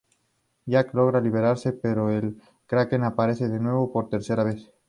[0.65, 4.71] Jack logra liberarse, pero el Kraken aparece de nuevo por tercera vez.